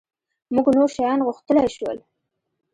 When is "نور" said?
0.77-0.89